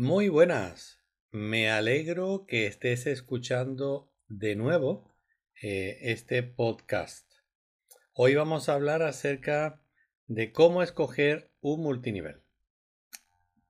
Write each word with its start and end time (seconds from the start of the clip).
Muy 0.00 0.28
buenas. 0.28 1.00
Me 1.32 1.70
alegro 1.70 2.46
que 2.46 2.68
estés 2.68 3.08
escuchando 3.08 4.12
de 4.28 4.54
nuevo 4.54 5.12
eh, 5.60 5.98
este 6.02 6.44
podcast. 6.44 7.28
Hoy 8.12 8.36
vamos 8.36 8.68
a 8.68 8.74
hablar 8.74 9.02
acerca 9.02 9.82
de 10.28 10.52
cómo 10.52 10.84
escoger 10.84 11.50
un 11.60 11.82
multinivel. 11.82 12.44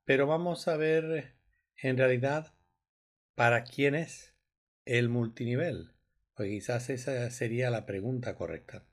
Pero 0.04 0.27
vamos 0.27 0.68
a 0.68 0.77
ver 0.77 1.34
en 1.78 1.96
realidad 1.96 2.52
para 3.34 3.64
quién 3.64 3.95
es 3.95 4.34
el 4.84 5.08
multinivel. 5.08 5.95
Pues 6.34 6.50
quizás 6.50 6.90
esa 6.90 7.30
sería 7.30 7.70
la 7.70 7.86
pregunta 7.86 8.34
correcta. 8.34 8.84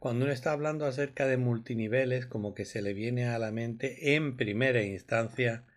Cuando 0.00 0.24
uno 0.24 0.34
está 0.34 0.50
hablando 0.50 0.86
acerca 0.86 1.28
de 1.28 1.36
multiniveles, 1.36 2.26
como 2.26 2.52
que 2.52 2.64
se 2.64 2.82
le 2.82 2.94
viene 2.94 3.26
a 3.26 3.38
la 3.38 3.52
mente 3.52 4.16
en 4.16 4.36
primera 4.36 4.82
instancia 4.82 5.68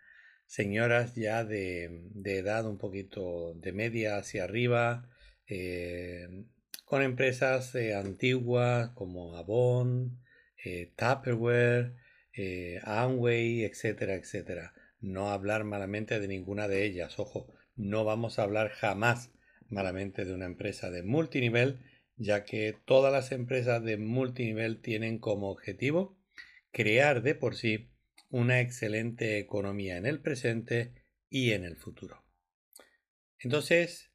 señoras 0.48 1.14
ya 1.16 1.44
de, 1.44 1.92
edad 2.26 2.66
un 2.66 2.78
poquito 2.78 3.54
de 3.56 3.74
media 3.74 4.18
hacia 4.18 4.46
arriba, 4.46 5.10
eh, 5.48 6.28
con 6.86 7.04
empresas 7.04 7.76
eh, 7.76 7.94
antiguas 7.94 8.90
como 8.96 9.36
Avon, 9.36 10.20
eh, 10.64 10.94
Tupperware, 10.96 11.94
Amway, 12.84 13.64
etcétera, 13.64 14.16
etcétera. 14.16 14.73
No 15.00 15.30
hablar 15.30 15.64
malamente 15.64 16.20
de 16.20 16.28
ninguna 16.28 16.68
de 16.68 16.86
ellas, 16.86 17.20
ojo, 17.20 17.54
no 17.76 18.06
vamos 18.06 18.40
a 18.40 18.44
hablar 18.44 18.70
jamás 18.70 19.32
malamente 19.70 20.23
de 20.23 20.34
una 20.34 20.45
empresa 20.45 20.90
de 20.92 21.04
multinivel, 21.04 21.80
ya 22.16 22.45
que 22.45 22.76
todas 22.86 23.12
las 23.12 23.32
empresas 23.32 23.84
de 23.84 23.98
multinivel 23.98 24.82
tienen 24.82 25.20
como 25.20 25.50
objetivo 25.50 26.18
crear 26.72 27.22
de 27.22 27.36
por 27.36 27.56
sí 27.56 27.90
una 28.30 28.59
excelente 28.59 29.38
economía 29.39 29.97
en 29.97 30.06
el 30.06 30.22
presente 30.22 30.94
y 31.30 31.52
en 31.52 31.64
el 31.64 31.75
futuro. 31.75 32.23
Entonces, 33.39 34.11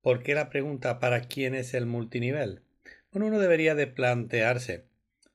¿por 0.00 0.22
qué 0.22 0.34
la 0.34 0.50
pregunta 0.50 0.98
para 0.98 1.22
quién 1.22 1.54
es 1.54 1.74
el 1.74 1.86
multinivel? 1.86 2.62
Bueno, 3.10 3.26
uno 3.26 3.38
debería 3.38 3.74
de 3.74 3.86
plantearse 3.86 4.86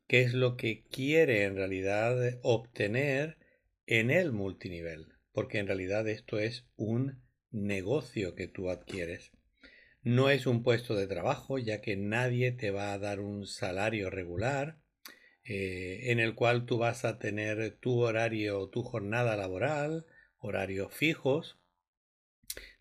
qué 0.08 0.22
es 0.22 0.34
lo 0.34 0.58
que 0.58 0.86
quiere 0.86 1.44
en 1.44 1.56
realidad 1.56 2.18
obtener 2.42 3.38
en 3.86 4.10
el 4.10 4.32
multinivel, 4.32 5.14
porque 5.32 5.60
en 5.60 5.68
realidad 5.68 6.08
esto 6.08 6.40
es 6.40 6.68
un 6.76 7.22
negocio 7.52 8.36
que 8.36 8.48
tú 8.48 8.70
adquieres. 8.70 9.32
No 10.02 10.30
es 10.30 10.48
un 10.48 10.64
puesto 10.64 10.96
de 10.96 11.08
trabajo, 11.08 11.58
ya 11.58 11.82
que 11.82 11.98
nadie 11.98 12.52
te 12.52 12.72
va 12.72 12.94
a 12.94 13.00
dar 13.00 13.20
un 13.20 13.46
salario 13.46 14.10
regular, 14.10 14.80
eh, 15.48 16.12
en 16.12 16.20
el 16.20 16.36
cual 16.36 16.66
tú 16.66 16.78
vas 16.78 17.06
a 17.06 17.20
tener 17.20 17.78
tu 17.80 18.02
horario, 18.02 18.68
tu 18.68 18.84
jornada 18.84 19.38
laboral, 19.38 20.06
horarios 20.40 20.94
fijos. 20.94 21.58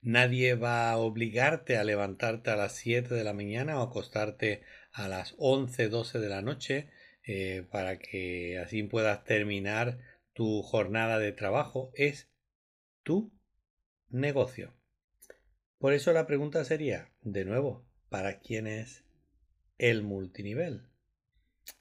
Nadie 0.01 0.55
va 0.55 0.91
a 0.91 0.97
obligarte 0.97 1.77
a 1.77 1.85
levantarte 1.85 2.51
a 2.51 2.57
las 2.57 2.75
7 2.75 3.15
de 3.15 3.23
la 3.23 3.33
mañana 3.33 3.79
o 3.79 3.83
acostarte 3.83 4.63
a 4.93 5.07
las 5.07 5.35
11, 5.39 5.89
12 5.89 6.19
de 6.19 6.29
la 6.29 6.43
noche 6.43 6.91
eh, 7.25 7.65
para 7.71 7.99
que 7.99 8.59
así 8.59 8.83
puedas 8.83 9.25
terminar 9.25 9.99
tu 10.33 10.63
jornada 10.63 11.21
de 11.21 11.33
trabajo. 11.33 11.93
Es 11.95 12.31
tu 13.05 13.33
negocio. 14.09 14.75
Por 15.79 15.93
eso 15.93 16.13
la 16.13 16.27
pregunta 16.27 16.65
sería, 16.65 17.13
de 17.21 17.45
nuevo, 17.45 17.87
¿para 18.09 18.41
quién 18.41 18.67
es 18.67 19.05
el 19.79 20.03
multinivel? 20.03 20.89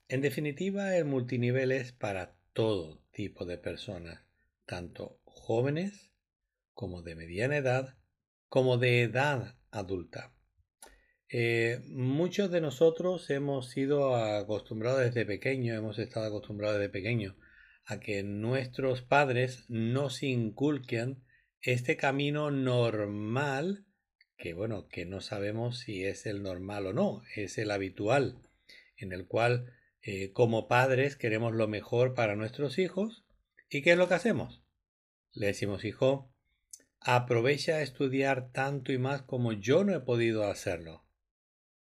En 0.07 0.21
definitiva, 0.21 0.95
el 0.95 1.05
multinivel 1.05 1.71
es 1.71 1.91
para 1.91 2.35
todo 2.53 3.01
tipo 3.11 3.45
de 3.45 3.57
personas, 3.57 4.21
tanto 4.67 5.19
jóvenes 5.23 6.11
como 6.73 7.01
de 7.01 7.15
mediana 7.15 7.57
edad, 7.57 7.97
como 8.47 8.77
de 8.77 9.01
edad 9.01 9.57
adulta. 9.71 10.31
Eh, 11.27 11.81
muchos 11.87 12.51
de 12.51 12.61
nosotros 12.61 13.31
hemos 13.31 13.71
sido 13.71 14.15
acostumbrados 14.15 15.01
desde 15.01 15.25
pequeño, 15.25 15.73
hemos 15.73 15.97
estado 15.97 16.27
acostumbrados 16.27 16.77
desde 16.77 16.91
pequeño 16.91 17.35
a 17.85 17.99
que 17.99 18.21
nuestros 18.21 19.01
padres 19.01 19.65
nos 19.69 20.21
inculquen 20.21 21.23
este 21.61 21.97
camino 21.97 22.51
normal, 22.51 23.85
que 24.37 24.53
bueno, 24.53 24.87
que 24.87 25.05
no 25.05 25.19
sabemos 25.19 25.79
si 25.79 26.03
es 26.03 26.27
el 26.27 26.43
normal 26.43 26.85
o 26.85 26.93
no, 26.93 27.23
es 27.35 27.57
el 27.57 27.71
habitual, 27.71 28.43
en 28.97 29.11
el 29.11 29.25
cual 29.25 29.73
eh, 30.07 30.31
como 30.33 30.67
padres 30.67 31.15
queremos 31.15 31.55
lo 31.55 31.67
mejor 31.67 32.13
para 32.13 32.35
nuestros 32.35 32.77
hijos. 32.77 33.25
¿Y 33.69 33.81
qué 33.81 33.93
es 33.93 33.97
lo 33.97 34.07
que 34.07 34.13
hacemos? 34.13 34.63
Le 35.33 35.47
decimos, 35.47 35.83
hijo, 35.83 36.31
aprovecha 36.99 37.77
a 37.77 37.81
estudiar 37.81 38.51
tanto 38.51 38.91
y 38.91 38.99
más 38.99 39.23
como 39.23 39.51
yo 39.51 39.83
no 39.83 39.95
he 39.95 39.99
podido 39.99 40.43
hacerlo. 40.43 41.07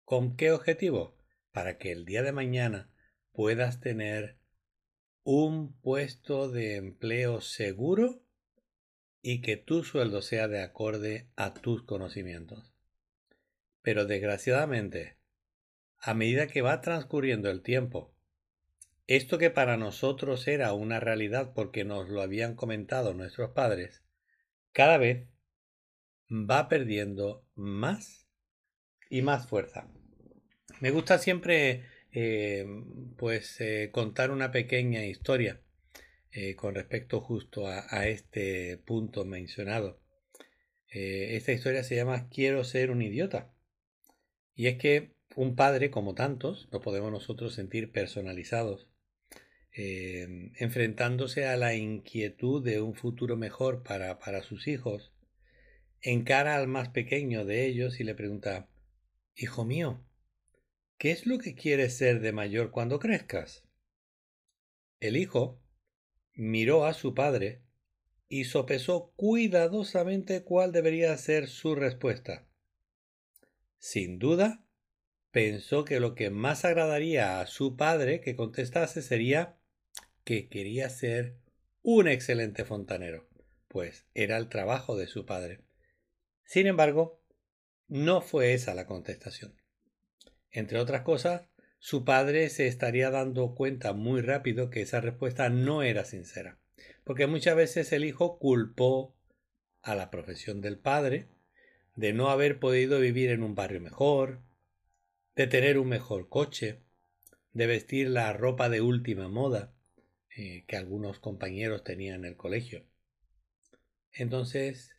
¿Con 0.04 0.36
qué 0.36 0.52
objetivo? 0.52 1.16
Para 1.52 1.78
que 1.78 1.90
el 1.90 2.04
día 2.04 2.22
de 2.22 2.32
mañana 2.32 2.92
puedas 3.32 3.80
tener 3.80 4.36
un 5.24 5.80
puesto 5.80 6.50
de 6.50 6.76
empleo 6.76 7.40
seguro 7.40 8.22
y 9.22 9.40
que 9.40 9.56
tu 9.56 9.84
sueldo 9.84 10.20
sea 10.20 10.48
de 10.48 10.60
acorde 10.60 11.30
a 11.34 11.54
tus 11.54 11.84
conocimientos. 11.84 12.74
Pero 13.80 14.04
desgraciadamente, 14.04 15.16
a 16.02 16.14
medida 16.14 16.48
que 16.48 16.62
va 16.62 16.80
transcurriendo 16.80 17.48
el 17.48 17.62
tiempo. 17.62 18.12
Esto 19.06 19.38
que 19.38 19.50
para 19.50 19.76
nosotros 19.76 20.48
era 20.48 20.72
una 20.72 20.98
realidad 20.98 21.52
porque 21.54 21.84
nos 21.84 22.08
lo 22.08 22.20
habían 22.22 22.56
comentado 22.56 23.14
nuestros 23.14 23.52
padres, 23.52 24.02
cada 24.72 24.98
vez 24.98 25.28
va 26.30 26.68
perdiendo 26.68 27.46
más 27.54 28.26
y 29.08 29.22
más 29.22 29.46
fuerza. 29.46 29.88
Me 30.80 30.91
gusta 30.91 31.18
siempre 31.18 31.84
eh, 32.10 32.66
pues 33.16 33.60
eh, 33.60 33.91
contar 33.92 34.32
una 34.32 34.50
pequeña 34.50 35.04
historia 35.04 35.60
eh, 36.32 36.56
con 36.56 36.74
respecto 36.74 37.20
justo 37.20 37.68
a, 37.68 37.84
a, 37.88 38.08
este 38.08 38.78
punto 38.78 39.24
mencionado. 39.24 40.00
esta 40.88 41.52
historia 41.52 41.84
se 41.84 41.96
llama 41.96 42.28
Quiero 42.28 42.64
ser 42.64 42.91
un 42.91 43.02
idiota. 43.02 43.54
Y 44.54 44.66
es 44.66 44.76
que 44.76 45.14
un 45.37 45.56
padre, 45.56 45.91
como 45.91 46.15
tantos, 46.15 46.69
lo 46.70 46.81
podemos 46.81 47.10
nosotros 47.10 47.54
sentir 47.54 47.93
personalizados, 47.93 48.88
eh, 49.75 50.50
enfrentándose 50.56 51.47
a 51.47 51.56
la 51.56 51.75
inquietud 51.75 52.62
de 52.65 52.81
un 52.81 52.94
futuro 52.94 53.37
mejor 53.37 53.82
para, 53.82 54.19
para 54.19 54.42
sus 54.42 54.69
hijos, 54.69 55.12
encara 56.00 56.56
al 56.56 56.69
más 56.69 56.91
pequeño 56.91 57.44
de 57.44 57.66
ellos 57.66 58.00
y 58.00 58.04
le 58.04 58.15
pregunta, 58.15 58.69
Hijo 59.34 59.65
mío, 59.65 60.04
¿qué 60.98 61.10
es 61.10 61.26
lo 61.26 61.38
que 61.38 61.54
quieres 61.54 61.97
ser 61.97 62.21
de 62.21 62.32
mayor 62.32 62.71
cuando 62.71 62.98
crezcas? 62.98 63.65
El 65.00 65.16
hijo 65.16 65.62
miró 66.34 66.84
a 66.84 66.92
su 66.92 67.15
padre 67.15 67.62
y 68.28 68.44
sopesó 68.44 69.12
cuidadosamente 69.16 70.42
cuál 70.42 70.72
debería 70.72 71.16
ser 71.16 71.48
su 71.48 71.75
respuesta. 71.75 72.47
Sin 73.78 74.19
duda, 74.19 74.65
pensó 75.32 75.84
que 75.84 75.98
lo 75.98 76.15
que 76.15 76.31
más 76.31 76.65
agradaría 76.65 77.41
a 77.41 77.47
su 77.47 77.76
padre 77.76 78.20
que 78.20 78.37
contestase 78.37 79.03
sería 79.03 79.56
que 80.25 80.48
quería 80.48 80.88
ser 80.91 81.37
un 81.82 82.06
excelente 82.06 82.65
fontanero, 82.65 83.26
pues 83.66 84.06
era 84.15 84.37
el 84.37 84.48
trabajo 84.48 84.97
de 84.97 85.06
su 85.09 85.26
padre. 85.26 85.60
Sin 86.44 86.66
embargo, 86.66 87.21
no 87.88 88.21
fue 88.21 88.53
esa 88.53 88.75
la 88.75 88.87
contestación. 88.87 89.54
Entre 90.51 90.78
otras 90.78 91.01
cosas, 91.03 91.48
su 91.78 92.04
padre 92.04 92.48
se 92.51 92.68
estaría 92.68 93.10
dando 93.10 93.54
cuenta 93.54 93.95
muy 93.95 94.21
rápido 94.21 94.71
que 94.71 94.83
esa 94.83 95.01
respuesta 95.01 95.48
no 95.48 95.83
era 95.83 96.04
sincera, 96.04 96.59
porque 97.04 97.27
muchas 97.27 97.56
veces 97.56 97.92
el 97.92 98.04
hijo 98.04 98.39
culpó 98.39 99.16
a 99.80 99.97
la 99.97 100.10
profesión 100.10 100.60
del 100.60 100.78
padre 100.78 101.28
de 101.97 102.12
no 102.12 102.28
haber 102.28 102.60
podido 102.60 103.01
vivir 103.01 103.30
en 103.30 103.42
un 103.42 103.54
barrio 103.54 103.80
mejor, 103.80 104.41
de 105.34 105.46
tener 105.46 105.78
un 105.78 105.88
mejor 105.88 106.28
coche, 106.28 106.80
de 107.52 107.66
vestir 107.66 108.08
la 108.08 108.32
ropa 108.32 108.68
de 108.68 108.80
última 108.80 109.28
moda 109.28 109.72
eh, 110.36 110.64
que 110.66 110.76
algunos 110.76 111.18
compañeros 111.20 111.84
tenían 111.84 112.20
en 112.20 112.24
el 112.26 112.36
colegio. 112.36 112.84
Entonces, 114.12 114.94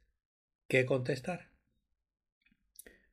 ¿qué 0.68 0.86
contestar? 0.86 1.52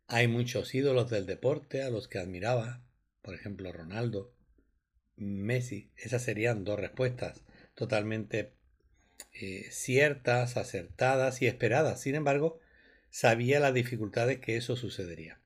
Hay 0.07 0.29
muchos 0.29 0.75
ídolos 0.75 1.11
del 1.11 1.27
deporte 1.27 1.83
a 1.83 1.91
los 1.91 2.09
que 2.09 2.19
admiraba, 2.19 2.83
por 3.23 3.35
ejemplo 3.35 3.71
Ronaldo, 3.71 4.35
Messi. 5.17 5.93
Esas 5.97 6.23
serían 6.23 6.65
dos 6.65 6.81
respuestas 6.81 7.45
totalmente 7.75 8.55
eh, 9.33 9.69
ciertas, 9.71 10.57
acertadas 10.57 11.43
y 11.43 11.47
esperadas. 11.47 12.01
Sin 12.01 12.15
embargo, 12.15 12.61
sabía 13.11 13.61
las 13.61 13.75
dificultades 13.75 14.41
que 14.41 14.57
eso 14.57 14.77
sucedería. 14.77 15.40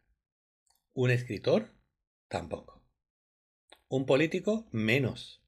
Un 0.97 1.11
escritor, 1.11 1.75
tampoco. 2.29 2.81
Un 3.89 4.07
político, 4.07 4.69
menos. 4.71 5.43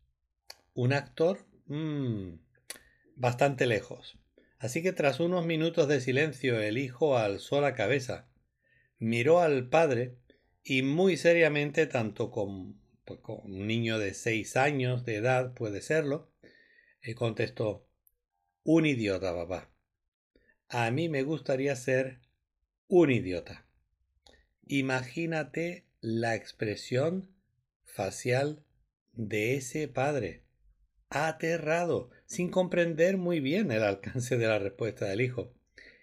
Un 0.74 0.92
actor, 0.92 1.46
mmm, 1.66 2.34
bastante 3.14 3.66
lejos. 3.66 4.18
Así 4.58 4.82
que 4.82 4.92
tras 4.92 5.20
unos 5.20 5.46
minutos 5.46 5.86
de 5.86 6.00
silencio 6.00 6.60
el 6.60 6.78
hijo 6.78 7.16
alzó 7.16 7.60
la 7.60 7.74
cabeza, 7.74 8.28
miró 8.98 9.38
al 9.40 9.68
padre 9.68 10.18
y 10.64 10.82
muy 10.82 11.16
seriamente, 11.16 11.86
tanto 11.86 12.32
con, 12.32 12.80
pues, 13.04 13.20
un 13.44 13.68
niño 13.68 14.00
de 14.00 14.14
seis 14.14 14.56
años 14.56 15.04
de 15.04 15.14
edad 15.14 15.54
puede 15.54 15.80
serlo, 15.80 16.32
eh, 17.02 17.14
contestó 17.14 17.88
Un 18.64 18.84
idiota, 18.84 19.32
papá. 19.32 19.70
A 20.68 20.90
mí 20.90 21.08
me 21.08 21.22
gustaría 21.22 21.76
ser 21.76 22.20
un 22.88 23.12
idiota. 23.12 23.65
Imagínate 24.68 25.86
la 26.00 26.34
expresión 26.34 27.30
facial 27.84 28.64
de 29.12 29.54
ese 29.54 29.86
padre, 29.86 30.42
aterrado, 31.08 32.10
sin 32.24 32.50
comprender 32.50 33.16
muy 33.16 33.38
bien 33.38 33.70
el 33.70 33.84
alcance 33.84 34.36
de 34.36 34.48
la 34.48 34.58
respuesta 34.58 35.06
del 35.06 35.20
hijo. 35.20 35.54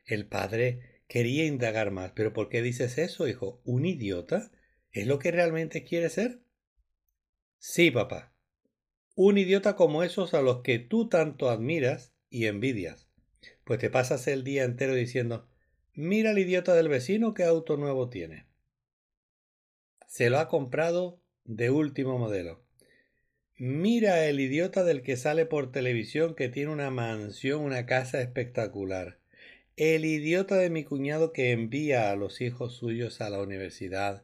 El 0.05 0.27
padre 0.27 1.01
quería 1.09 1.45
indagar 1.45 1.91
más. 1.91 2.13
¿Pero 2.13 2.31
por 2.31 2.47
qué 2.47 2.61
dices 2.61 2.97
eso, 2.97 3.27
hijo? 3.27 3.61
¿Un 3.65 3.85
idiota? 3.85 4.49
¿Es 4.91 5.07
lo 5.07 5.19
que 5.19 5.31
realmente 5.31 5.83
quiere 5.83 6.09
ser? 6.09 6.39
Sí, 7.57 7.91
papá. 7.91 8.33
Un 9.13 9.37
idiota 9.37 9.75
como 9.75 10.03
esos 10.03 10.33
a 10.33 10.41
los 10.41 10.61
que 10.61 10.79
tú 10.79 11.09
tanto 11.09 11.49
admiras 11.49 12.15
y 12.29 12.45
envidias. 12.45 13.09
Pues 13.65 13.79
te 13.79 13.89
pasas 13.89 14.25
el 14.27 14.45
día 14.45 14.63
entero 14.63 14.95
diciendo 14.95 15.49
Mira 15.93 16.31
el 16.31 16.39
idiota 16.39 16.73
del 16.73 16.87
vecino 16.87 17.33
qué 17.33 17.43
auto 17.43 17.75
nuevo 17.75 18.09
tiene. 18.09 18.52
Se 20.13 20.29
lo 20.29 20.37
ha 20.37 20.47
comprado 20.47 21.23
de 21.43 21.71
último 21.71 22.19
modelo. 22.19 22.63
Mira 23.57 24.27
el 24.27 24.39
idiota 24.39 24.83
del 24.83 25.01
que 25.01 25.17
sale 25.17 25.47
por 25.47 25.71
televisión 25.71 26.35
que 26.35 26.49
tiene 26.49 26.71
una 26.71 26.91
mansión, 26.91 27.61
una 27.61 27.87
casa 27.87 28.21
espectacular. 28.21 29.17
El 29.75 30.05
idiota 30.05 30.57
de 30.57 30.69
mi 30.69 30.83
cuñado 30.83 31.33
que 31.33 31.49
envía 31.49 32.11
a 32.11 32.15
los 32.15 32.41
hijos 32.41 32.75
suyos 32.75 33.21
a 33.21 33.31
la 33.31 33.41
universidad, 33.41 34.23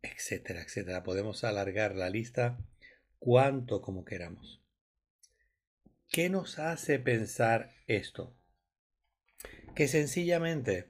etcétera, 0.00 0.62
etcétera. 0.62 1.02
Podemos 1.02 1.44
alargar 1.44 1.94
la 1.94 2.08
lista 2.08 2.58
cuanto 3.18 3.82
como 3.82 4.06
queramos. 4.06 4.62
¿Qué 6.10 6.30
nos 6.30 6.58
hace 6.58 6.98
pensar 6.98 7.74
esto? 7.86 8.34
Que 9.74 9.88
sencillamente 9.88 10.86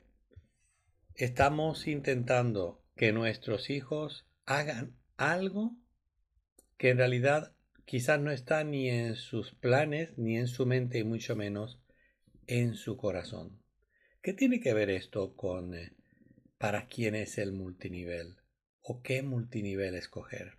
estamos 1.16 1.88
intentando 1.88 2.80
que 2.94 3.10
nuestros 3.10 3.68
hijos 3.70 4.27
hagan 4.48 4.96
algo 5.18 5.76
que 6.78 6.88
en 6.88 6.96
realidad 6.96 7.54
quizás 7.84 8.18
no 8.18 8.30
está 8.30 8.64
ni 8.64 8.88
en 8.88 9.14
sus 9.14 9.52
planes, 9.54 10.16
ni 10.16 10.38
en 10.38 10.46
su 10.46 10.64
mente, 10.64 10.98
y 10.98 11.04
mucho 11.04 11.36
menos 11.36 11.82
en 12.46 12.74
su 12.74 12.96
corazón. 12.96 13.62
¿Qué 14.22 14.32
tiene 14.32 14.60
que 14.60 14.72
ver 14.72 14.88
esto 14.88 15.36
con 15.36 15.74
eh, 15.74 15.92
para 16.56 16.86
quién 16.86 17.14
es 17.14 17.36
el 17.36 17.52
multinivel 17.52 18.38
o 18.80 19.02
qué 19.02 19.22
multinivel 19.22 19.94
escoger? 19.94 20.56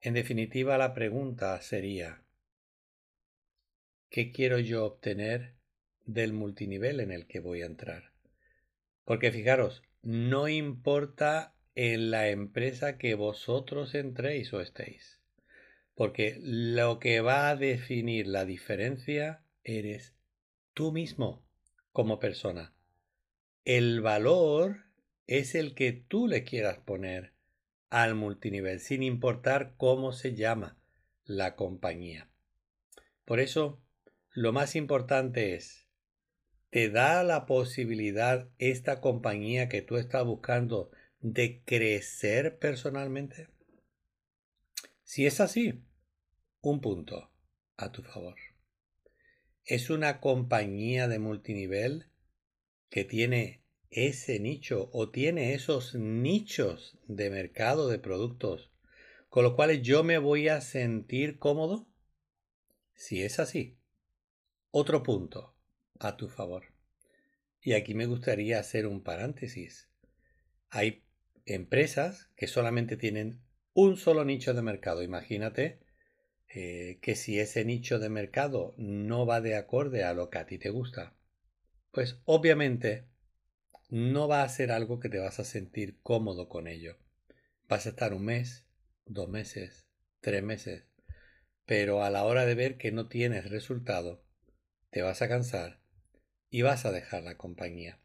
En 0.00 0.14
definitiva, 0.14 0.78
la 0.78 0.94
pregunta 0.94 1.60
sería, 1.60 2.22
¿qué 4.10 4.30
quiero 4.30 4.60
yo 4.60 4.84
obtener 4.84 5.56
del 6.04 6.32
multinivel 6.32 7.00
en 7.00 7.10
el 7.10 7.26
que 7.26 7.40
voy 7.40 7.62
a 7.62 7.66
entrar? 7.66 8.12
Porque 9.04 9.32
fijaros, 9.32 9.82
no 10.02 10.46
importa 10.46 11.53
en 11.74 12.10
la 12.10 12.28
empresa 12.28 12.98
que 12.98 13.14
vosotros 13.14 13.94
entréis 13.94 14.52
o 14.52 14.60
estéis. 14.60 15.20
Porque 15.94 16.38
lo 16.40 16.98
que 16.98 17.20
va 17.20 17.48
a 17.48 17.56
definir 17.56 18.26
la 18.26 18.44
diferencia 18.44 19.44
eres 19.62 20.14
tú 20.72 20.92
mismo 20.92 21.46
como 21.92 22.18
persona. 22.18 22.74
El 23.64 24.00
valor 24.00 24.84
es 25.26 25.54
el 25.54 25.74
que 25.74 25.92
tú 25.92 26.26
le 26.26 26.44
quieras 26.44 26.78
poner 26.78 27.32
al 27.90 28.14
multinivel, 28.14 28.80
sin 28.80 29.02
importar 29.02 29.74
cómo 29.76 30.12
se 30.12 30.34
llama 30.34 30.76
la 31.24 31.54
compañía. 31.54 32.28
Por 33.24 33.40
eso, 33.40 33.80
lo 34.32 34.52
más 34.52 34.74
importante 34.74 35.54
es, 35.54 35.86
¿te 36.70 36.90
da 36.90 37.22
la 37.22 37.46
posibilidad 37.46 38.48
esta 38.58 39.00
compañía 39.00 39.68
que 39.68 39.80
tú 39.80 39.96
estás 39.96 40.24
buscando 40.24 40.90
de 41.24 41.62
crecer 41.64 42.58
personalmente? 42.58 43.48
Si 45.04 45.24
es 45.24 45.40
así, 45.40 45.82
un 46.60 46.82
punto 46.82 47.30
a 47.78 47.92
tu 47.92 48.02
favor. 48.02 48.36
Es 49.64 49.88
una 49.88 50.20
compañía 50.20 51.08
de 51.08 51.18
multinivel 51.18 52.10
que 52.90 53.04
tiene 53.04 53.64
ese 53.88 54.38
nicho 54.38 54.90
o 54.92 55.08
tiene 55.08 55.54
esos 55.54 55.94
nichos 55.94 56.98
de 57.08 57.30
mercado 57.30 57.88
de 57.88 57.98
productos 57.98 58.70
con 59.30 59.44
los 59.44 59.54
cuales 59.54 59.80
yo 59.80 60.04
me 60.04 60.18
voy 60.18 60.48
a 60.48 60.60
sentir 60.60 61.38
cómodo? 61.38 61.88
Si 62.92 63.22
es 63.22 63.40
así, 63.40 63.78
otro 64.70 65.02
punto 65.02 65.56
a 65.98 66.18
tu 66.18 66.28
favor. 66.28 66.66
Y 67.62 67.72
aquí 67.72 67.94
me 67.94 68.04
gustaría 68.04 68.58
hacer 68.58 68.86
un 68.86 69.02
paréntesis. 69.02 69.88
Hay 70.68 71.04
empresas 71.46 72.30
que 72.36 72.46
solamente 72.46 72.96
tienen 72.96 73.40
un 73.72 73.96
solo 73.96 74.24
nicho 74.24 74.54
de 74.54 74.62
mercado. 74.62 75.02
Imagínate 75.02 75.80
eh, 76.48 76.98
que 77.02 77.16
si 77.16 77.40
ese 77.40 77.64
nicho 77.64 77.98
de 77.98 78.08
mercado 78.08 78.74
no 78.76 79.26
va 79.26 79.40
de 79.40 79.56
acorde 79.56 80.04
a 80.04 80.14
lo 80.14 80.30
que 80.30 80.38
a 80.38 80.46
ti 80.46 80.58
te 80.58 80.70
gusta, 80.70 81.16
pues 81.90 82.20
obviamente 82.24 83.06
no 83.90 84.28
va 84.28 84.42
a 84.42 84.48
ser 84.48 84.72
algo 84.72 85.00
que 85.00 85.08
te 85.08 85.18
vas 85.18 85.38
a 85.38 85.44
sentir 85.44 86.00
cómodo 86.02 86.48
con 86.48 86.66
ello. 86.66 86.96
Vas 87.68 87.86
a 87.86 87.90
estar 87.90 88.14
un 88.14 88.24
mes, 88.24 88.66
dos 89.06 89.28
meses, 89.28 89.86
tres 90.20 90.42
meses, 90.42 90.84
pero 91.66 92.02
a 92.02 92.10
la 92.10 92.24
hora 92.24 92.46
de 92.46 92.54
ver 92.54 92.76
que 92.76 92.92
no 92.92 93.08
tienes 93.08 93.50
resultado, 93.50 94.24
te 94.90 95.02
vas 95.02 95.22
a 95.22 95.28
cansar 95.28 95.80
y 96.50 96.62
vas 96.62 96.84
a 96.84 96.92
dejar 96.92 97.24
la 97.24 97.36
compañía. 97.36 98.00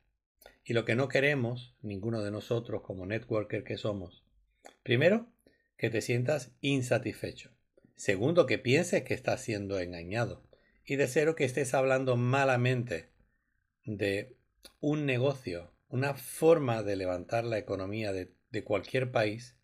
Y 0.70 0.74
lo 0.74 0.86
que 0.86 0.96
no 0.96 1.08
queremos, 1.08 1.74
ninguno 1.82 2.22
de 2.22 2.30
nosotros 2.30 2.84
como 2.84 3.08
networker 3.08 3.64
que 3.64 3.76
somos, 3.76 4.24
primero, 4.84 5.26
que 5.78 5.90
te 5.90 6.00
sientas 6.00 6.52
insatisfecho. 6.62 7.50
Segundo, 7.96 8.46
que 8.46 8.60
pienses 8.60 9.02
que 9.02 9.16
estás 9.16 9.42
siendo 9.42 9.80
engañado. 9.80 10.44
Y 10.86 10.98
de 10.98 11.08
cero, 11.08 11.34
que 11.34 11.46
estés 11.46 11.74
hablando 11.74 12.18
malamente 12.18 13.10
de 13.84 14.38
un 14.80 15.08
negocio, 15.08 15.74
una 15.88 16.14
forma 16.14 16.84
de 16.84 16.98
levantar 16.98 17.46
la 17.46 17.58
economía 17.58 18.14
de, 18.14 18.32
de 18.52 18.64
cualquier 18.64 19.12
país, 19.12 19.58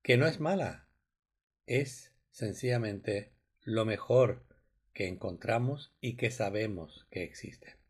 que 0.00 0.16
no 0.16 0.26
es 0.26 0.40
mala, 0.40 0.88
es 1.66 2.10
sencillamente 2.30 3.34
lo 3.64 3.84
mejor 3.84 4.46
que 4.94 5.08
encontramos 5.08 5.92
y 6.00 6.16
que 6.16 6.30
sabemos 6.30 7.06
que 7.10 7.22
existe. 7.22 7.81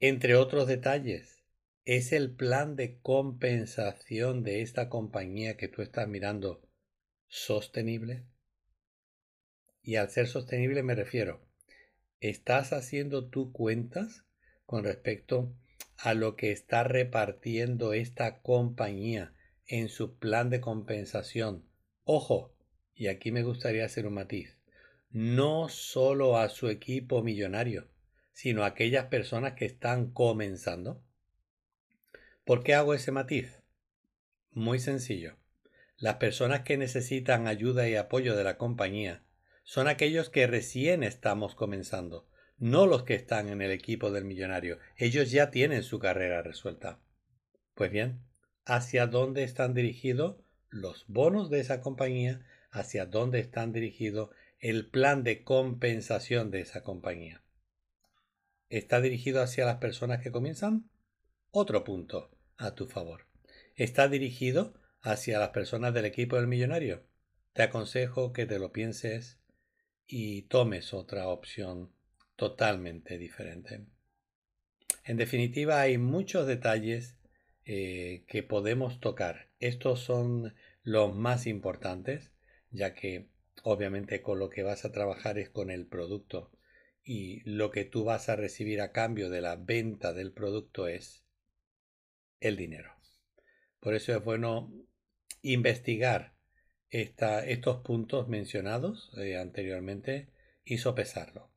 Entre 0.00 0.36
otros 0.36 0.68
detalles, 0.68 1.42
¿es 1.84 2.12
el 2.12 2.30
plan 2.30 2.76
de 2.76 3.00
compensación 3.00 4.44
de 4.44 4.62
esta 4.62 4.88
compañía 4.88 5.56
que 5.56 5.66
tú 5.66 5.82
estás 5.82 6.06
mirando 6.06 6.62
sostenible? 7.26 8.22
Y 9.82 9.96
al 9.96 10.08
ser 10.08 10.28
sostenible 10.28 10.84
me 10.84 10.94
refiero, 10.94 11.40
¿estás 12.20 12.72
haciendo 12.72 13.28
tú 13.28 13.50
cuentas 13.50 14.24
con 14.66 14.84
respecto 14.84 15.52
a 15.96 16.14
lo 16.14 16.36
que 16.36 16.52
está 16.52 16.84
repartiendo 16.84 17.92
esta 17.92 18.40
compañía 18.40 19.34
en 19.66 19.88
su 19.88 20.16
plan 20.16 20.48
de 20.48 20.60
compensación? 20.60 21.68
Ojo, 22.04 22.54
y 22.94 23.08
aquí 23.08 23.32
me 23.32 23.42
gustaría 23.42 23.84
hacer 23.84 24.06
un 24.06 24.14
matiz, 24.14 24.60
no 25.10 25.68
solo 25.68 26.38
a 26.38 26.50
su 26.50 26.68
equipo 26.68 27.24
millonario, 27.24 27.88
sino 28.38 28.62
aquellas 28.62 29.06
personas 29.06 29.54
que 29.54 29.64
están 29.64 30.12
comenzando. 30.12 31.02
¿Por 32.44 32.62
qué 32.62 32.72
hago 32.72 32.94
ese 32.94 33.10
matiz? 33.10 33.64
Muy 34.52 34.78
sencillo. 34.78 35.34
Las 35.96 36.18
personas 36.18 36.60
que 36.60 36.76
necesitan 36.76 37.48
ayuda 37.48 37.88
y 37.88 37.96
apoyo 37.96 38.36
de 38.36 38.44
la 38.44 38.56
compañía 38.56 39.24
son 39.64 39.88
aquellos 39.88 40.30
que 40.30 40.46
recién 40.46 41.02
estamos 41.02 41.56
comenzando, 41.56 42.28
no 42.58 42.86
los 42.86 43.02
que 43.02 43.16
están 43.16 43.48
en 43.48 43.60
el 43.60 43.72
equipo 43.72 44.12
del 44.12 44.24
millonario. 44.24 44.78
Ellos 44.96 45.32
ya 45.32 45.50
tienen 45.50 45.82
su 45.82 45.98
carrera 45.98 46.40
resuelta. 46.40 47.00
Pues 47.74 47.90
bien, 47.90 48.20
¿hacia 48.64 49.08
dónde 49.08 49.42
están 49.42 49.74
dirigidos 49.74 50.36
los 50.68 51.06
bonos 51.08 51.50
de 51.50 51.58
esa 51.58 51.80
compañía? 51.80 52.46
¿Hacia 52.70 53.04
dónde 53.04 53.40
están 53.40 53.72
dirigidos 53.72 54.30
el 54.60 54.88
plan 54.88 55.24
de 55.24 55.42
compensación 55.42 56.52
de 56.52 56.60
esa 56.60 56.84
compañía? 56.84 57.42
¿Está 58.70 59.00
dirigido 59.00 59.40
hacia 59.40 59.64
las 59.64 59.78
personas 59.78 60.20
que 60.20 60.30
comienzan? 60.30 60.90
Otro 61.50 61.84
punto 61.84 62.30
a 62.58 62.74
tu 62.74 62.86
favor. 62.86 63.26
¿Está 63.76 64.08
dirigido 64.08 64.74
hacia 65.00 65.38
las 65.38 65.50
personas 65.50 65.94
del 65.94 66.04
equipo 66.04 66.36
del 66.36 66.48
millonario? 66.48 67.02
Te 67.54 67.62
aconsejo 67.62 68.34
que 68.34 68.44
te 68.44 68.58
lo 68.58 68.70
pienses 68.70 69.40
y 70.06 70.42
tomes 70.42 70.92
otra 70.92 71.28
opción 71.28 71.94
totalmente 72.36 73.16
diferente. 73.16 73.86
En 75.02 75.16
definitiva, 75.16 75.80
hay 75.80 75.96
muchos 75.96 76.46
detalles 76.46 77.16
eh, 77.64 78.26
que 78.28 78.42
podemos 78.42 79.00
tocar. 79.00 79.48
Estos 79.60 80.00
son 80.00 80.54
los 80.82 81.16
más 81.16 81.46
importantes, 81.46 82.32
ya 82.70 82.92
que 82.92 83.30
obviamente 83.62 84.20
con 84.20 84.38
lo 84.38 84.50
que 84.50 84.62
vas 84.62 84.84
a 84.84 84.92
trabajar 84.92 85.38
es 85.38 85.48
con 85.48 85.70
el 85.70 85.86
producto 85.86 86.52
y 87.04 87.40
lo 87.48 87.70
que 87.70 87.84
tú 87.84 88.04
vas 88.04 88.28
a 88.28 88.36
recibir 88.36 88.80
a 88.80 88.92
cambio 88.92 89.30
de 89.30 89.40
la 89.40 89.56
venta 89.56 90.12
del 90.12 90.32
producto 90.32 90.86
es 90.88 91.24
el 92.40 92.56
dinero. 92.56 92.92
Por 93.80 93.94
eso 93.94 94.14
es 94.14 94.22
bueno 94.22 94.72
investigar 95.42 96.34
estos 96.90 97.82
puntos 97.82 98.28
mencionados 98.28 99.12
eh, 99.18 99.36
anteriormente 99.36 100.28
y 100.64 100.78
sopesarlo. 100.78 101.50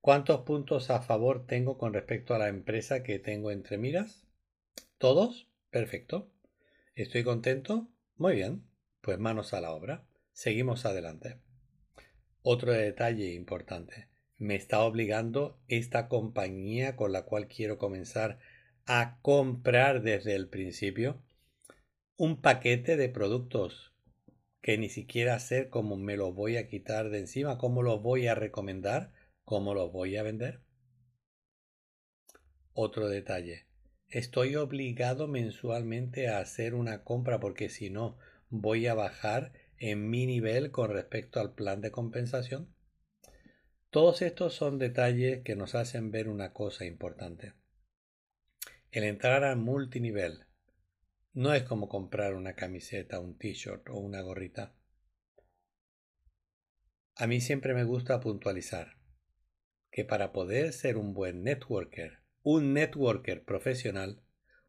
¿Cuántos 0.00 0.42
puntos 0.42 0.90
a 0.90 1.02
favor 1.02 1.46
tengo 1.46 1.78
con 1.78 1.92
respecto 1.92 2.34
a 2.34 2.38
la 2.38 2.48
empresa 2.48 3.02
que 3.02 3.18
tengo 3.18 3.50
entre 3.50 3.78
miras? 3.78 4.24
¿Todos? 4.98 5.48
Perfecto. 5.70 6.30
¿Estoy 6.94 7.24
contento? 7.24 7.88
Muy 8.16 8.36
bien. 8.36 8.64
Pues 9.00 9.18
manos 9.18 9.52
a 9.52 9.60
la 9.60 9.72
obra. 9.72 10.06
Seguimos 10.32 10.86
adelante. 10.86 11.40
Otro 12.42 12.72
detalle 12.72 13.32
importante. 13.32 14.08
Me 14.38 14.54
está 14.54 14.80
obligando 14.82 15.58
esta 15.68 16.08
compañía 16.08 16.96
con 16.96 17.12
la 17.12 17.22
cual 17.22 17.48
quiero 17.48 17.78
comenzar 17.78 18.38
a 18.84 19.18
comprar 19.22 20.02
desde 20.02 20.34
el 20.34 20.48
principio 20.48 21.22
un 22.16 22.40
paquete 22.40 22.96
de 22.96 23.08
productos 23.08 23.92
que 24.60 24.78
ni 24.78 24.88
siquiera 24.88 25.38
sé 25.38 25.68
cómo 25.68 25.96
me 25.96 26.16
los 26.16 26.34
voy 26.34 26.56
a 26.56 26.68
quitar 26.68 27.10
de 27.10 27.20
encima, 27.20 27.58
cómo 27.58 27.82
los 27.82 28.02
voy 28.02 28.26
a 28.26 28.34
recomendar 28.34 29.12
¿Cómo 29.46 29.74
lo 29.74 29.90
voy 29.90 30.16
a 30.16 30.24
vender? 30.24 30.60
Otro 32.72 33.08
detalle. 33.08 33.68
Estoy 34.08 34.56
obligado 34.56 35.28
mensualmente 35.28 36.26
a 36.26 36.40
hacer 36.40 36.74
una 36.74 37.04
compra 37.04 37.38
porque 37.38 37.68
si 37.68 37.88
no 37.88 38.18
voy 38.50 38.88
a 38.88 38.94
bajar 38.94 39.52
en 39.78 40.10
mi 40.10 40.26
nivel 40.26 40.72
con 40.72 40.90
respecto 40.90 41.38
al 41.38 41.54
plan 41.54 41.80
de 41.80 41.92
compensación. 41.92 42.74
Todos 43.96 44.20
estos 44.20 44.52
son 44.52 44.78
detalles 44.78 45.42
que 45.42 45.56
nos 45.56 45.74
hacen 45.74 46.10
ver 46.10 46.28
una 46.28 46.52
cosa 46.52 46.84
importante. 46.84 47.54
El 48.90 49.04
entrar 49.04 49.42
a 49.42 49.56
multinivel 49.56 50.44
no 51.32 51.54
es 51.54 51.62
como 51.62 51.88
comprar 51.88 52.34
una 52.34 52.52
camiseta, 52.52 53.20
un 53.20 53.38
t-shirt 53.38 53.88
o 53.88 53.94
una 53.94 54.20
gorrita. 54.20 54.74
A 57.14 57.26
mí 57.26 57.40
siempre 57.40 57.72
me 57.72 57.84
gusta 57.84 58.20
puntualizar 58.20 58.98
que 59.90 60.04
para 60.04 60.30
poder 60.30 60.74
ser 60.74 60.98
un 60.98 61.14
buen 61.14 61.42
networker, 61.42 62.18
un 62.42 62.74
networker 62.74 63.44
profesional, 63.44 64.22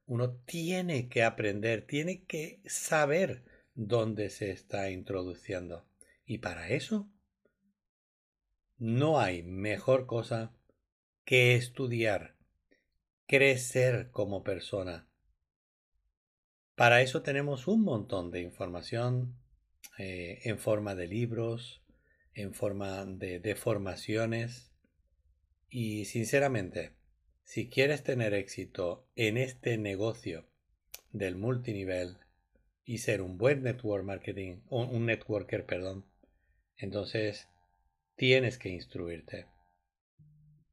uno 0.05 0.38
tiene 0.46 1.10
que 1.10 1.24
aprender, 1.24 1.86
tiene 1.86 2.24
que 2.24 2.62
saber 2.65 3.43
dónde 3.74 4.29
se 4.29 4.51
está 4.51 4.89
introduciendo. 4.89 5.86
Y 6.25 6.38
para 6.38 6.69
eso 6.69 7.12
no 8.77 9.19
hay 9.19 9.43
mejor 9.43 10.05
cosa 10.05 10.53
que 11.25 11.55
estudiar, 11.55 12.36
crecer 13.25 14.12
como 14.12 14.43
persona. 14.43 15.07
Para 16.75 17.01
eso 17.01 17.24
tenemos 17.24 17.67
un 17.67 17.84
montón 17.84 18.29
de 18.29 18.41
información 18.41 19.36
eh, 19.98 20.41
en 20.43 20.60
forma 20.60 20.93
de 20.93 21.07
libros, 21.07 21.84
en 22.34 22.53
forma 22.53 23.03
de, 23.05 23.55
formaciones, 23.55 24.72
y 25.69 26.05
sinceramente, 26.05 26.93
si 27.43 27.69
quieres 27.69 28.03
tener 28.03 28.36
éxito 28.36 29.10
en 29.15 29.38
este 29.38 29.77
negocio 29.77 30.48
del 31.12 31.36
multinivel 31.36 32.19
y 32.86 33.00
ser 33.00 33.24
un 33.24 33.38
buen 33.38 33.63
network 33.63 34.05
marketing, 34.05 34.62
un 34.69 35.05
networker, 35.07 35.65
perdón, 35.65 36.05
entonces 36.77 37.50
tienes 38.18 38.58
que 38.58 38.70
instruirte. 38.70 39.46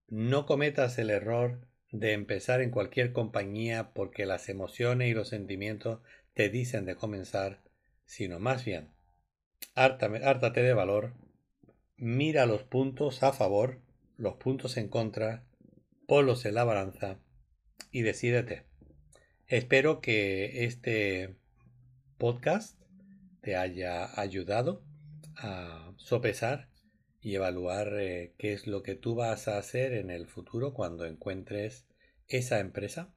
No 0.09 0.47
cometas 0.47 0.99
el 0.99 1.11
error 1.11 1.69
de 1.93 2.13
empezar 2.13 2.61
en 2.61 2.71
cualquier 2.71 3.13
compañía 3.13 3.93
porque 3.95 4.27
las 4.27 4.49
emociones 4.49 5.09
y 5.09 5.15
los 5.15 5.29
sentimientos 5.29 6.01
te 6.35 6.49
dicen 6.49 6.85
de 6.85 6.97
comenzar, 6.97 7.63
sino 8.05 8.41
más 8.41 8.65
bien, 8.65 8.91
hártate 9.77 10.63
de 10.63 10.75
valor, 10.75 11.15
mira 11.97 12.47
los 12.47 12.65
puntos 12.65 13.23
a 13.23 13.33
favor 13.33 13.85
los 14.17 14.35
puntos 14.35 14.77
en 14.77 14.89
contra, 14.89 15.45
ponlos 16.07 16.45
en 16.45 16.55
la 16.55 16.65
balanza 16.65 17.19
y 17.91 18.03
decídete. 18.03 18.65
Espero 19.47 20.01
que 20.01 20.65
este 20.65 21.37
podcast 22.19 22.81
te 23.41 23.57
haya 23.57 24.19
ayudado 24.21 24.83
a 25.37 25.93
sopesar 25.97 26.69
y 27.25 27.37
evaluar 27.37 27.99
eh, 27.99 28.35
qué 28.37 28.53
es 28.53 28.67
lo 28.67 28.83
que 28.83 28.97
tú 28.97 29.15
vas 29.15 29.49
a 29.49 29.57
hacer 29.57 29.95
en 29.95 30.11
el 30.11 30.27
futuro 30.27 30.75
cuando 30.75 31.07
encuentres 31.07 31.87
esa 32.29 32.61
empresa. 32.61 33.15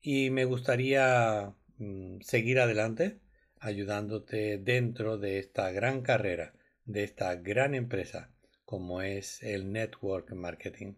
Y 0.00 0.30
me 0.30 0.44
gustaría 0.44 1.54
mm, 1.78 2.22
seguir 2.22 2.58
adelante 2.58 3.20
ayudándote 3.60 4.58
dentro 4.58 5.16
de 5.16 5.38
esta 5.38 5.70
gran 5.70 6.02
carrera, 6.02 6.54
de 6.86 7.04
esta 7.04 7.36
gran 7.36 7.76
empresa 7.76 8.34
como 8.64 9.00
es 9.00 9.44
el 9.44 9.70
network 9.70 10.32
marketing. 10.32 10.94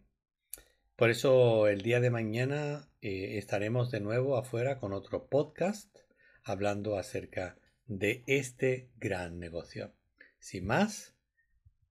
Por 0.96 1.10
eso 1.10 1.68
el 1.68 1.82
día 1.82 2.00
de 2.00 2.08
mañana 2.08 2.88
eh, 3.02 3.36
estaremos 3.36 3.90
de 3.90 4.00
nuevo 4.00 4.38
afuera 4.38 4.78
con 4.78 4.94
otro 4.94 5.28
podcast 5.28 5.94
hablando 6.42 6.96
acerca 6.96 7.58
de 7.86 8.24
este 8.26 8.88
gran 8.96 9.38
negocio. 9.38 9.92
Sin 10.38 10.64
más, 10.64 11.15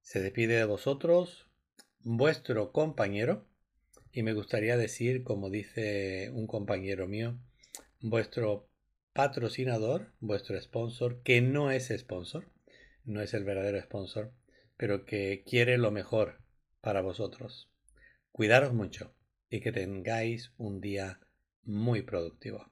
se 0.06 0.22
despide 0.22 0.56
de 0.56 0.66
vosotros 0.66 1.48
vuestro 2.02 2.72
compañero 2.72 3.48
y 4.12 4.22
me 4.22 4.34
gustaría 4.34 4.78
decir, 4.78 5.24
como 5.24 5.50
dice 5.50 6.30
un 6.32 6.46
compañero 6.46 7.08
mío, 7.08 7.40
vuestro 8.02 8.70
patrocinador, 9.14 10.14
vuestro 10.20 10.62
sponsor, 10.62 11.24
que 11.24 11.42
no 11.42 11.72
es 11.72 11.88
sponsor, 11.88 12.52
no 13.04 13.22
es 13.22 13.34
el 13.34 13.46
verdadero 13.46 13.82
sponsor, 13.82 14.32
pero 14.78 15.06
que 15.06 15.44
quiere 15.44 15.80
lo 15.80 15.90
mejor 15.90 16.40
para 16.82 17.02
vosotros. 17.02 17.72
Cuidaros 18.32 18.74
mucho 18.74 19.16
y 19.50 19.60
que 19.60 19.72
tengáis 19.72 20.54
un 20.58 20.82
día 20.82 21.20
muy 21.64 22.04
productivo. 22.04 22.70